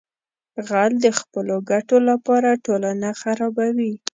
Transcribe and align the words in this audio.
غل 0.67 0.93
د 1.05 1.07
خپلو 1.19 1.55
ګټو 1.71 1.97
لپاره 2.09 2.49
ټولنه 2.65 3.09
خرابوي 3.21 3.93